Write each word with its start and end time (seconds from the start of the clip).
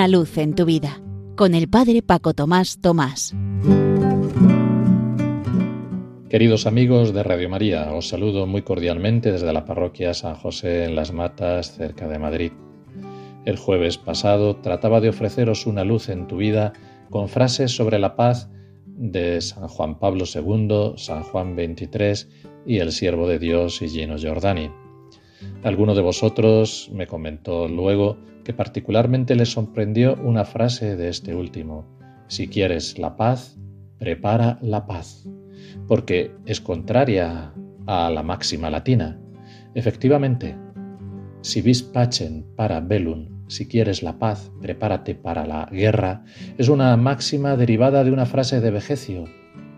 Una 0.00 0.08
luz 0.08 0.38
en 0.38 0.54
tu 0.54 0.64
vida 0.64 0.98
con 1.36 1.54
el 1.54 1.68
Padre 1.68 2.00
Paco 2.00 2.32
Tomás 2.32 2.80
Tomás. 2.80 3.36
Queridos 6.30 6.66
amigos 6.66 7.12
de 7.12 7.22
Radio 7.22 7.50
María, 7.50 7.92
os 7.92 8.08
saludo 8.08 8.46
muy 8.46 8.62
cordialmente 8.62 9.30
desde 9.30 9.52
la 9.52 9.66
parroquia 9.66 10.14
San 10.14 10.36
José 10.36 10.84
en 10.84 10.96
Las 10.96 11.12
Matas, 11.12 11.76
cerca 11.76 12.08
de 12.08 12.18
Madrid. 12.18 12.52
El 13.44 13.58
jueves 13.58 13.98
pasado 13.98 14.56
trataba 14.56 15.02
de 15.02 15.10
ofreceros 15.10 15.66
una 15.66 15.84
luz 15.84 16.08
en 16.08 16.26
tu 16.28 16.38
vida 16.38 16.72
con 17.10 17.28
frases 17.28 17.70
sobre 17.70 17.98
la 17.98 18.16
paz 18.16 18.48
de 18.86 19.38
San 19.42 19.68
Juan 19.68 19.98
Pablo 19.98 20.24
II, 20.24 20.94
San 20.96 21.24
Juan 21.24 21.54
XXIII 21.54 22.26
y 22.64 22.78
el 22.78 22.92
siervo 22.92 23.28
de 23.28 23.38
Dios 23.38 23.78
Gino 23.78 24.16
Giordani. 24.16 24.70
Alguno 25.62 25.94
de 25.94 26.02
vosotros 26.02 26.90
me 26.92 27.06
comentó 27.06 27.68
luego 27.68 28.18
que 28.44 28.52
particularmente 28.52 29.34
le 29.34 29.46
sorprendió 29.46 30.16
una 30.16 30.44
frase 30.44 30.96
de 30.96 31.08
este 31.08 31.34
último. 31.34 31.86
Si 32.28 32.48
quieres 32.48 32.98
la 32.98 33.16
paz, 33.16 33.58
prepara 33.98 34.58
la 34.62 34.86
paz, 34.86 35.28
porque 35.86 36.32
es 36.46 36.60
contraria 36.60 37.52
a 37.86 38.10
la 38.10 38.22
máxima 38.22 38.70
latina. 38.70 39.20
Efectivamente, 39.74 40.56
si 41.42 41.62
vis 41.62 41.82
pacem 41.82 42.44
para 42.56 42.80
bellum, 42.80 43.46
si 43.48 43.66
quieres 43.66 44.02
la 44.02 44.18
paz, 44.18 44.50
prepárate 44.60 45.14
para 45.14 45.46
la 45.46 45.66
guerra, 45.72 46.24
es 46.56 46.68
una 46.68 46.96
máxima 46.96 47.56
derivada 47.56 48.04
de 48.04 48.12
una 48.12 48.26
frase 48.26 48.60
de 48.60 48.70
Vegecio, 48.70 49.24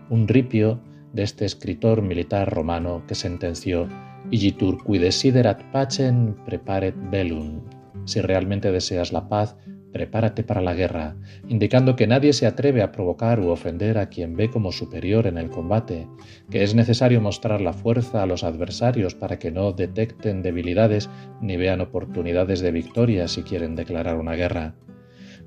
un 0.09 0.27
ripio 0.27 0.79
de 1.13 1.23
este 1.23 1.45
escritor 1.45 2.01
militar 2.01 2.53
romano 2.53 3.03
que 3.07 3.15
sentenció 3.15 3.87
Igitur 4.31 4.83
qui 4.83 4.99
desiderat 4.99 5.63
pacem 5.71 6.33
preparet 6.45 6.95
bellum. 7.11 7.61
Si 8.05 8.21
realmente 8.21 8.71
deseas 8.71 9.11
la 9.11 9.27
paz, 9.27 9.55
prepárate 9.93 10.43
para 10.43 10.61
la 10.61 10.73
guerra, 10.73 11.15
indicando 11.47 11.95
que 11.95 12.07
nadie 12.07 12.33
se 12.33 12.47
atreve 12.47 12.81
a 12.81 12.91
provocar 12.91 13.39
u 13.39 13.49
ofender 13.49 13.97
a 13.97 14.09
quien 14.09 14.35
ve 14.35 14.49
como 14.49 14.71
superior 14.71 15.27
en 15.27 15.37
el 15.37 15.49
combate, 15.49 16.07
que 16.49 16.63
es 16.63 16.73
necesario 16.73 17.21
mostrar 17.21 17.61
la 17.61 17.73
fuerza 17.73 18.23
a 18.23 18.25
los 18.25 18.43
adversarios 18.43 19.13
para 19.13 19.37
que 19.39 19.51
no 19.51 19.71
detecten 19.71 20.41
debilidades 20.41 21.09
ni 21.41 21.55
vean 21.57 21.79
oportunidades 21.79 22.59
de 22.59 22.71
victoria 22.71 23.27
si 23.27 23.43
quieren 23.43 23.75
declarar 23.75 24.17
una 24.17 24.33
guerra. 24.33 24.75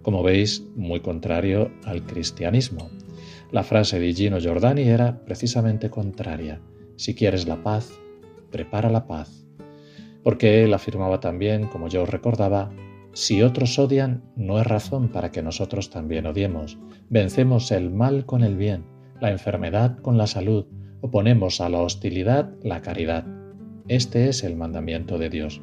Como 0.03 0.22
veis, 0.22 0.65
muy 0.77 1.00
contrario 1.00 1.72
al 1.84 2.06
cristianismo. 2.06 2.89
La 3.50 3.65
frase 3.65 3.98
de 3.98 4.15
Gino 4.15 4.39
Giordani 4.39 4.83
era 4.83 5.25
precisamente 5.25 5.91
contraria. 5.91 6.61
Si 6.95 7.15
quieres 7.15 7.47
la 7.48 7.62
paz, 7.62 7.93
prepara 8.50 8.91
la 8.91 9.06
paz. 9.06 9.47
Porque 10.22 10.64
él 10.64 10.75
afirmaba 10.75 11.20
también, 11.20 11.66
como 11.69 11.89
yo 11.89 12.02
os 12.02 12.11
recordaba, 12.11 12.70
si 13.12 13.42
otros 13.42 13.78
odian, 13.78 14.22
no 14.36 14.61
es 14.61 14.66
razón 14.66 15.08
para 15.08 15.30
que 15.30 15.42
nosotros 15.42 15.88
también 15.88 16.27
odiemos. 16.27 16.78
Vencemos 17.08 17.70
el 17.70 17.91
mal 17.91 18.27
con 18.27 18.42
el 18.42 18.56
bien, 18.56 18.84
la 19.20 19.30
enfermedad 19.30 19.98
con 20.00 20.19
la 20.19 20.27
salud, 20.27 20.66
oponemos 21.00 21.61
a 21.61 21.69
la 21.69 21.80
hostilidad 21.80 22.53
la 22.62 22.83
caridad. 22.83 23.25
Este 23.88 24.28
es 24.28 24.44
el 24.44 24.56
mandamiento 24.56 25.16
de 25.16 25.31
Dios. 25.31 25.62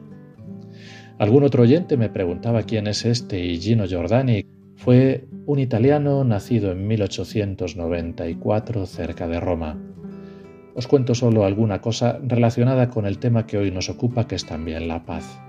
Algún 1.19 1.43
otro 1.43 1.63
oyente 1.63 1.95
me 1.97 2.09
preguntaba 2.09 2.63
quién 2.63 2.87
es 2.87 3.05
este 3.05 3.55
Gino 3.57 3.85
Giordani. 3.85 4.45
Fue 4.75 5.27
un 5.45 5.59
italiano 5.59 6.23
nacido 6.23 6.71
en 6.71 6.87
1894 6.87 8.85
cerca 8.85 9.27
de 9.27 9.39
Roma. 9.39 9.92
Os 10.75 10.87
cuento 10.87 11.13
solo 11.13 11.45
alguna 11.45 11.81
cosa 11.81 12.19
relacionada 12.23 12.89
con 12.89 13.05
el 13.05 13.19
tema 13.19 13.45
que 13.45 13.57
hoy 13.57 13.71
nos 13.71 13.89
ocupa, 13.89 14.27
que 14.27 14.35
es 14.35 14.45
también 14.45 14.87
la 14.87 15.05
paz. 15.05 15.39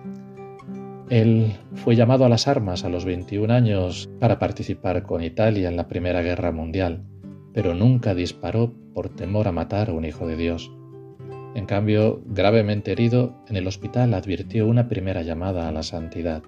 Él 1.08 1.52
fue 1.74 1.96
llamado 1.96 2.24
a 2.24 2.28
las 2.28 2.48
armas 2.48 2.84
a 2.84 2.88
los 2.88 3.04
21 3.04 3.52
años 3.52 4.08
para 4.20 4.38
participar 4.38 5.02
con 5.02 5.22
Italia 5.22 5.68
en 5.68 5.76
la 5.76 5.88
Primera 5.88 6.22
Guerra 6.22 6.52
Mundial, 6.52 7.04
pero 7.52 7.74
nunca 7.74 8.14
disparó 8.14 8.72
por 8.94 9.10
temor 9.10 9.48
a 9.48 9.52
matar 9.52 9.90
a 9.90 9.92
un 9.92 10.04
hijo 10.04 10.26
de 10.26 10.36
Dios. 10.36 10.70
En 11.54 11.66
cambio, 11.66 12.22
gravemente 12.26 12.92
herido, 12.92 13.44
en 13.48 13.56
el 13.56 13.66
hospital 13.66 14.12
advirtió 14.12 14.66
una 14.66 14.88
primera 14.88 15.22
llamada 15.22 15.68
a 15.68 15.72
la 15.72 15.84
santidad. 15.84 16.42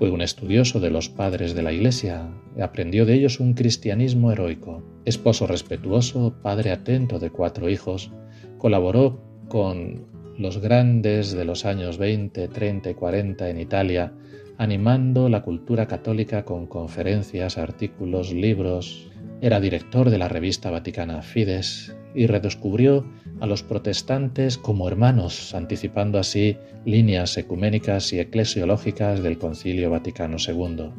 Fue 0.00 0.08
un 0.08 0.22
estudioso 0.22 0.80
de 0.80 0.88
los 0.88 1.10
padres 1.10 1.54
de 1.54 1.62
la 1.62 1.74
Iglesia 1.74 2.30
aprendió 2.58 3.04
de 3.04 3.12
ellos 3.12 3.38
un 3.38 3.52
cristianismo 3.52 4.32
heroico. 4.32 4.82
Esposo 5.04 5.46
respetuoso, 5.46 6.36
padre 6.42 6.70
atento 6.70 7.18
de 7.18 7.28
cuatro 7.28 7.68
hijos, 7.68 8.10
colaboró 8.56 9.20
con 9.48 10.06
los 10.38 10.56
grandes 10.56 11.32
de 11.32 11.44
los 11.44 11.66
años 11.66 11.98
20, 11.98 12.48
30 12.48 12.88
y 12.88 12.94
40 12.94 13.50
en 13.50 13.60
Italia, 13.60 14.14
animando 14.56 15.28
la 15.28 15.42
cultura 15.42 15.86
católica 15.86 16.46
con 16.46 16.66
conferencias, 16.66 17.58
artículos, 17.58 18.32
libros. 18.32 19.10
Era 19.42 19.60
director 19.60 20.08
de 20.08 20.16
la 20.16 20.28
revista 20.28 20.70
vaticana 20.70 21.20
Fides 21.20 21.94
y 22.14 22.26
redescubrió 22.26 23.04
a 23.40 23.46
los 23.46 23.62
protestantes 23.62 24.58
como 24.58 24.86
hermanos, 24.86 25.54
anticipando 25.54 26.18
así 26.18 26.56
líneas 26.84 27.36
ecuménicas 27.36 28.12
y 28.12 28.20
eclesiológicas 28.20 29.22
del 29.22 29.38
Concilio 29.38 29.90
Vaticano 29.90 30.36
II. 30.38 30.90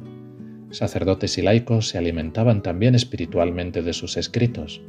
Sacerdotes 0.72 1.38
y 1.38 1.42
laicos 1.42 1.90
se 1.90 1.98
alimentaban 1.98 2.64
también 2.64 2.96
espiritualmente 2.96 3.82
de 3.82 3.94
sus 3.94 4.18
escritos. 4.18 4.82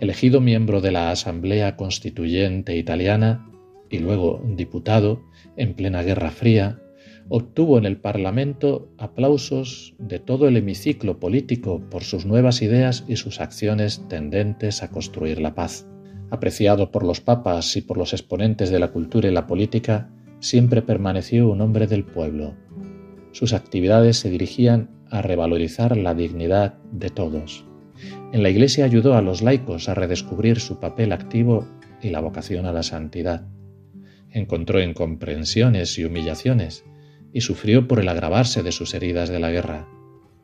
Elegido 0.00 0.40
miembro 0.40 0.80
de 0.80 0.92
la 0.92 1.10
Asamblea 1.10 1.76
Constituyente 1.76 2.76
Italiana, 2.76 3.44
y 3.90 3.98
luego 3.98 4.42
diputado 4.44 5.22
en 5.56 5.74
plena 5.74 6.02
Guerra 6.02 6.30
Fría, 6.30 6.80
obtuvo 7.28 7.78
en 7.78 7.84
el 7.84 7.98
Parlamento 7.98 8.90
aplausos 8.98 9.94
de 9.98 10.18
todo 10.18 10.48
el 10.48 10.56
hemiciclo 10.56 11.20
político 11.20 11.80
por 11.90 12.02
sus 12.02 12.26
nuevas 12.26 12.62
ideas 12.62 13.04
y 13.06 13.16
sus 13.16 13.40
acciones 13.40 14.02
tendentes 14.08 14.82
a 14.82 14.90
construir 14.90 15.40
la 15.40 15.54
paz. 15.54 15.86
Apreciado 16.30 16.90
por 16.90 17.04
los 17.04 17.20
papas 17.20 17.76
y 17.76 17.82
por 17.82 17.96
los 17.96 18.12
exponentes 18.12 18.70
de 18.70 18.78
la 18.78 18.88
cultura 18.88 19.28
y 19.28 19.32
la 19.32 19.46
política, 19.46 20.10
siempre 20.40 20.82
permaneció 20.82 21.48
un 21.48 21.60
hombre 21.60 21.86
del 21.86 22.04
pueblo. 22.04 22.54
Sus 23.32 23.52
actividades 23.52 24.18
se 24.18 24.30
dirigían 24.30 24.90
a 25.10 25.22
revalorizar 25.22 25.96
la 25.96 26.14
dignidad 26.14 26.74
de 26.92 27.10
todos. 27.10 27.64
En 28.32 28.42
la 28.42 28.50
Iglesia 28.50 28.84
ayudó 28.84 29.14
a 29.14 29.22
los 29.22 29.42
laicos 29.42 29.88
a 29.88 29.94
redescubrir 29.94 30.60
su 30.60 30.78
papel 30.78 31.12
activo 31.12 31.66
y 32.02 32.10
la 32.10 32.20
vocación 32.20 32.66
a 32.66 32.72
la 32.72 32.82
santidad 32.82 33.46
encontró 34.30 34.82
incomprensiones 34.82 35.98
y 35.98 36.04
humillaciones, 36.04 36.84
y 37.32 37.42
sufrió 37.42 37.86
por 37.86 38.00
el 38.00 38.08
agravarse 38.08 38.62
de 38.62 38.72
sus 38.72 38.94
heridas 38.94 39.28
de 39.28 39.38
la 39.38 39.50
guerra, 39.50 39.86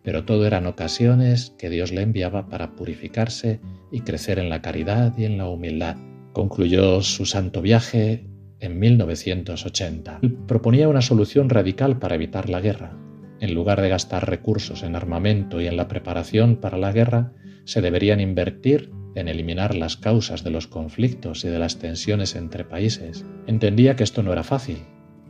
pero 0.05 0.25
todo 0.25 0.47
eran 0.47 0.67
ocasiones 0.67 1.55
que 1.59 1.71
Dios 1.71 1.91
le 1.91 2.03
enviaba 2.03 2.49
para 2.49 2.77
purificarse 2.77 3.61
y 3.91 4.03
crecer 4.03 4.39
en 4.39 4.51
la 4.51 4.61
caridad 4.61 5.17
y 5.17 5.25
en 5.25 5.39
la 5.39 5.49
humildad. 5.49 5.97
Concluyó 6.33 7.01
su 7.01 7.25
santo 7.25 7.63
viaje 7.63 8.29
en 8.61 8.79
1980. 8.79 10.21
Proponía 10.47 10.89
una 10.89 11.01
solución 11.01 11.49
radical 11.49 11.99
para 11.99 12.17
evitar 12.17 12.51
la 12.51 12.61
guerra. 12.61 12.99
En 13.41 13.55
lugar 13.55 13.81
de 13.81 13.89
gastar 13.89 14.29
recursos 14.29 14.83
en 14.83 14.95
armamento 14.95 15.61
y 15.61 15.67
en 15.67 15.77
la 15.77 15.89
preparación 15.89 16.57
para 16.57 16.77
la 16.77 16.93
guerra, 16.93 17.33
se 17.65 17.81
deberían 17.81 18.21
invertir 18.21 18.91
en 19.15 19.29
eliminar 19.29 19.75
las 19.75 19.97
causas 19.97 20.45
de 20.45 20.51
los 20.51 20.67
conflictos 20.67 21.45
y 21.45 21.49
de 21.49 21.59
las 21.59 21.79
tensiones 21.79 22.37
entre 22.37 22.65
países. 22.65 23.25
Entendía 23.47 23.97
que 23.97 24.05
esto 24.05 24.23
no 24.23 24.33
era 24.33 24.43
fácil, 24.43 24.79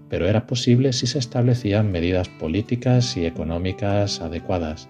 pero 0.08 0.28
era 0.28 0.46
posible 0.46 0.92
si 0.92 1.06
se 1.06 1.18
establecían 1.18 1.90
medidas 1.90 2.28
políticas 2.28 3.16
y 3.16 3.26
económicas 3.26 4.20
adecuadas. 4.20 4.88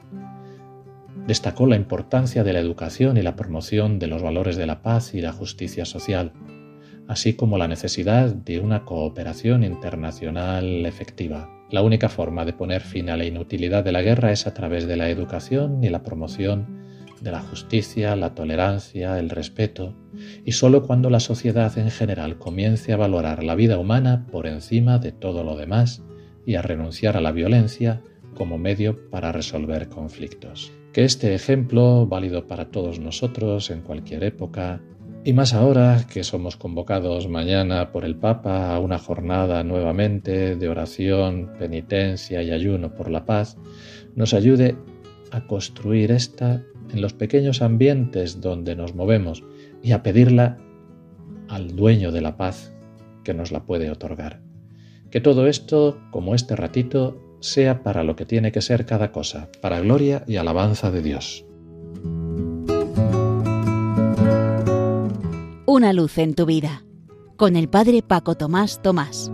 Destacó 1.26 1.66
la 1.66 1.76
importancia 1.76 2.44
de 2.44 2.52
la 2.52 2.60
educación 2.60 3.16
y 3.16 3.22
la 3.22 3.36
promoción 3.36 3.98
de 3.98 4.08
los 4.08 4.22
valores 4.22 4.56
de 4.56 4.66
la 4.66 4.82
paz 4.82 5.14
y 5.14 5.20
la 5.20 5.32
justicia 5.32 5.84
social, 5.84 6.32
así 7.08 7.34
como 7.34 7.58
la 7.58 7.68
necesidad 7.68 8.34
de 8.34 8.60
una 8.60 8.84
cooperación 8.84 9.64
internacional 9.64 10.84
efectiva. 10.86 11.50
La 11.70 11.82
única 11.82 12.08
forma 12.08 12.44
de 12.44 12.52
poner 12.52 12.82
fin 12.82 13.08
a 13.08 13.16
la 13.16 13.24
inutilidad 13.24 13.82
de 13.82 13.92
la 13.92 14.02
guerra 14.02 14.32
es 14.32 14.46
a 14.46 14.54
través 14.54 14.86
de 14.86 14.96
la 14.96 15.08
educación 15.08 15.82
y 15.82 15.88
la 15.88 16.02
promoción 16.02 16.84
de 17.24 17.32
la 17.32 17.40
justicia, 17.40 18.14
la 18.14 18.34
tolerancia, 18.34 19.18
el 19.18 19.30
respeto, 19.30 19.96
y 20.44 20.52
sólo 20.52 20.86
cuando 20.86 21.08
la 21.08 21.20
sociedad 21.20 21.76
en 21.78 21.90
general 21.90 22.38
comience 22.38 22.92
a 22.92 22.98
valorar 22.98 23.42
la 23.42 23.54
vida 23.54 23.78
humana 23.78 24.26
por 24.30 24.46
encima 24.46 24.98
de 24.98 25.10
todo 25.10 25.42
lo 25.42 25.56
demás 25.56 26.02
y 26.46 26.54
a 26.54 26.62
renunciar 26.62 27.16
a 27.16 27.22
la 27.22 27.32
violencia 27.32 28.02
como 28.34 28.58
medio 28.58 29.08
para 29.10 29.32
resolver 29.32 29.88
conflictos. 29.88 30.70
Que 30.92 31.04
este 31.04 31.34
ejemplo, 31.34 32.06
válido 32.06 32.46
para 32.46 32.66
todos 32.66 33.00
nosotros 33.00 33.70
en 33.70 33.80
cualquier 33.80 34.22
época, 34.22 34.82
y 35.24 35.32
más 35.32 35.54
ahora 35.54 36.06
que 36.12 36.22
somos 36.22 36.56
convocados 36.56 37.28
mañana 37.28 37.90
por 37.90 38.04
el 38.04 38.16
Papa 38.16 38.74
a 38.74 38.78
una 38.78 38.98
jornada 38.98 39.64
nuevamente 39.64 40.56
de 40.56 40.68
oración, 40.68 41.52
penitencia 41.58 42.42
y 42.42 42.50
ayuno 42.50 42.94
por 42.94 43.10
la 43.10 43.24
paz, 43.24 43.56
nos 44.14 44.34
ayude 44.34 44.76
a 45.30 45.46
construir 45.46 46.12
esta 46.12 46.62
en 46.92 47.00
los 47.00 47.12
pequeños 47.12 47.62
ambientes 47.62 48.40
donde 48.40 48.76
nos 48.76 48.94
movemos 48.94 49.42
y 49.82 49.92
a 49.92 50.02
pedirla 50.02 50.58
al 51.48 51.76
dueño 51.76 52.12
de 52.12 52.20
la 52.20 52.36
paz 52.36 52.72
que 53.22 53.34
nos 53.34 53.52
la 53.52 53.64
puede 53.64 53.90
otorgar. 53.90 54.40
Que 55.10 55.20
todo 55.20 55.46
esto, 55.46 55.98
como 56.10 56.34
este 56.34 56.56
ratito, 56.56 57.20
sea 57.40 57.82
para 57.82 58.04
lo 58.04 58.16
que 58.16 58.26
tiene 58.26 58.52
que 58.52 58.62
ser 58.62 58.86
cada 58.86 59.12
cosa, 59.12 59.48
para 59.60 59.80
gloria 59.80 60.24
y 60.26 60.36
alabanza 60.36 60.90
de 60.90 61.02
Dios. 61.02 61.44
Una 65.66 65.92
luz 65.92 66.18
en 66.18 66.34
tu 66.34 66.46
vida, 66.46 66.84
con 67.36 67.56
el 67.56 67.68
Padre 67.68 68.02
Paco 68.02 68.36
Tomás 68.36 68.80
Tomás. 68.82 69.30